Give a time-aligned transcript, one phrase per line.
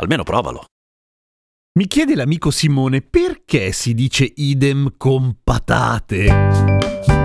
[0.00, 0.64] Almeno provalo.
[1.78, 7.19] Mi chiede l'amico Simone perché si dice idem con patate.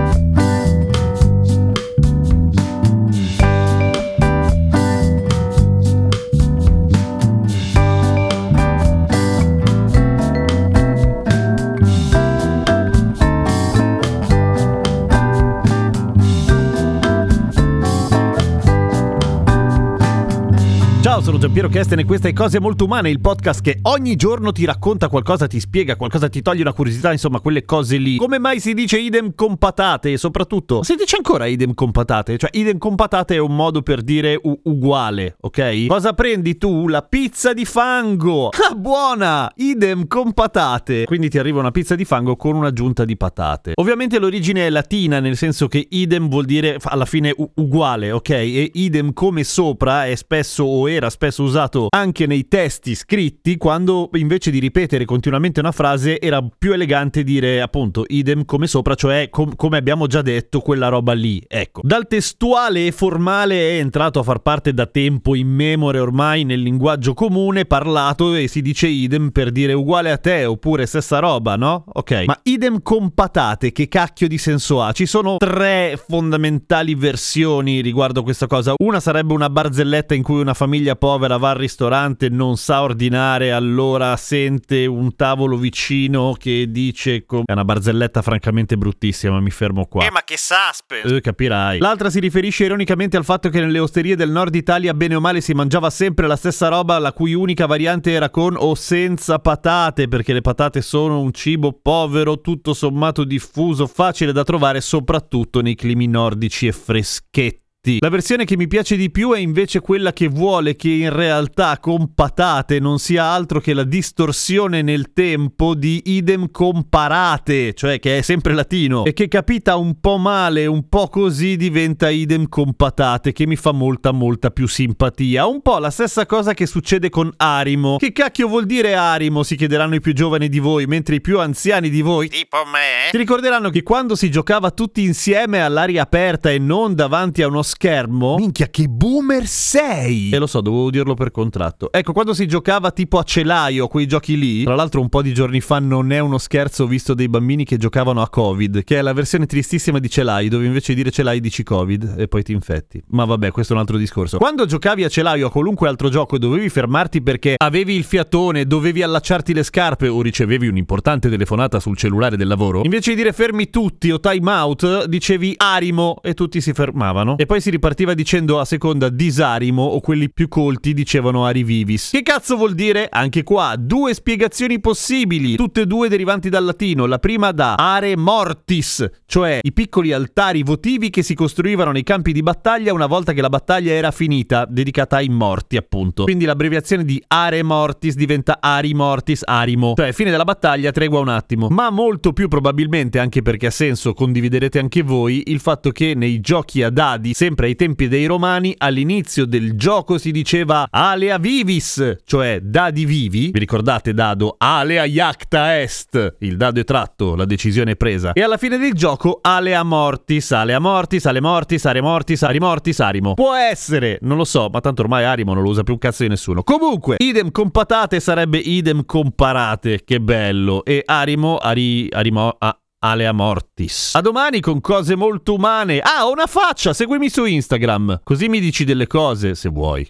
[21.36, 24.64] Sono Giampiero Kesten e questa è Cose Molto Umane, il podcast che ogni giorno ti
[24.64, 28.16] racconta qualcosa, ti spiega qualcosa, ti toglie una curiosità, insomma, quelle cose lì.
[28.16, 30.12] Come mai si dice idem con patate?
[30.12, 32.38] E soprattutto, si dice ancora idem con patate?
[32.38, 35.86] Cioè, idem con patate è un modo per dire u- uguale, ok?
[35.86, 36.88] Cosa prendi tu?
[36.88, 38.50] La pizza di fango!
[38.68, 39.52] Ah, buona!
[39.56, 41.04] Idem con patate!
[41.04, 43.72] Quindi ti arriva una pizza di fango con un'aggiunta di patate.
[43.76, 48.30] Ovviamente l'origine è latina, nel senso che idem vuol dire alla fine u- uguale, ok?
[48.30, 54.10] E idem come sopra è spesso o era spesso usato anche nei testi scritti, quando
[54.14, 59.28] invece di ripetere continuamente una frase era più elegante dire appunto idem come sopra, cioè
[59.30, 61.42] com- come abbiamo già detto quella roba lì.
[61.46, 66.60] Ecco, dal testuale e formale è entrato a far parte da tempo immemore ormai nel
[66.60, 71.56] linguaggio comune parlato e si dice idem per dire uguale a te oppure stessa roba,
[71.56, 71.84] no?
[71.86, 74.92] Ok, ma idem con patate, che cacchio di senso ha?
[74.92, 78.74] Ci sono tre fondamentali versioni riguardo questa cosa.
[78.78, 83.52] Una sarebbe una barzelletta in cui una famiglia povera va al ristorante, non sa ordinare,
[83.52, 87.24] allora sente un tavolo vicino che dice...
[87.24, 90.04] com- È una barzelletta francamente bruttissima, mi fermo qua.
[90.04, 91.16] Eh, ma che suspense!
[91.16, 91.78] Eh, capirai.
[91.78, 95.40] L'altra si riferisce ironicamente al fatto che nelle osterie del nord Italia, bene o male,
[95.40, 100.08] si mangiava sempre la stessa roba, la cui unica variante era con o senza patate,
[100.08, 105.74] perché le patate sono un cibo povero, tutto sommato diffuso, facile da trovare soprattutto nei
[105.74, 107.64] climi nordici e freschetti.
[108.00, 111.78] La versione che mi piace di più è invece quella che vuole che in realtà
[111.78, 118.18] con patate non sia altro che la distorsione nel tempo di idem comparate, cioè che
[118.18, 122.74] è sempre latino, e che capita un po' male, un po' così diventa idem con
[122.74, 125.46] patate, che mi fa molta molta più simpatia.
[125.46, 127.98] Un po' la stessa cosa che succede con Arimo.
[127.98, 129.44] Che cacchio vuol dire Arimo?
[129.44, 133.10] Si chiederanno i più giovani di voi, mentre i più anziani di voi Tipo me?
[133.12, 137.62] ti ricorderanno che quando si giocava tutti insieme all'aria aperta e non davanti a uno
[137.62, 137.74] schermo?
[137.78, 140.30] Minchia, che boomer sei!
[140.30, 141.92] E lo so, dovevo dirlo per contratto.
[141.92, 145.34] Ecco, quando si giocava tipo a celaio, quei giochi lì, tra l'altro un po' di
[145.34, 148.98] giorni fa non è uno scherzo ho visto dei bambini che giocavano a Covid, che
[148.98, 152.42] è la versione tristissima di celai, dove invece di dire celai dici Covid e poi
[152.42, 153.02] ti infetti.
[153.08, 154.38] Ma vabbè, questo è un altro discorso.
[154.38, 158.04] Quando giocavi a celaio o a qualunque altro gioco e dovevi fermarti perché avevi il
[158.04, 163.16] fiatone, dovevi allacciarti le scarpe o ricevevi un'importante telefonata sul cellulare del lavoro, invece di
[163.16, 167.36] dire fermi tutti o time out, dicevi arimo e tutti si fermavano.
[167.36, 172.10] E poi si ripartiva dicendo a seconda disarimo o quelli più colti dicevano arivivis.
[172.10, 173.08] Che cazzo vuol dire?
[173.10, 177.06] Anche qua, due spiegazioni possibili, tutte e due derivanti dal latino.
[177.06, 182.32] La prima da are mortis, cioè i piccoli altari votivi che si costruivano nei campi
[182.32, 186.24] di battaglia una volta che la battaglia era finita, dedicata ai morti appunto.
[186.24, 191.28] Quindi l'abbreviazione di are mortis diventa ari mortis arimo, cioè fine della battaglia, tregua un
[191.28, 191.68] attimo.
[191.68, 196.40] Ma molto più probabilmente, anche perché ha senso, condividerete anche voi, il fatto che nei
[196.40, 202.18] giochi a dadi, sempre ai tempi dei romani, all'inizio del gioco si diceva alea vivis,
[202.24, 203.50] cioè dadi vivi.
[203.50, 204.56] Vi ricordate dado?
[204.58, 206.36] Alea iacta est.
[206.40, 208.32] Il dado è tratto, la decisione è presa.
[208.32, 213.00] E alla fine del gioco alea mortis, alea mortis, ale mortis, are mortis, ari mortis,
[213.00, 213.34] arimo.
[213.34, 216.22] Può essere, non lo so, ma tanto ormai arimo non lo usa più un cazzo
[216.22, 216.62] di nessuno.
[216.62, 220.84] Comunque, idem con patate sarebbe idem comparate, che bello.
[220.84, 222.78] E arimo, ari, arimo, a,
[223.10, 224.14] Alea Mortis.
[224.14, 226.00] A domani con cose molto umane.
[226.00, 228.20] Ah, ho una faccia, seguimi su Instagram.
[228.22, 230.08] Così mi dici delle cose se vuoi.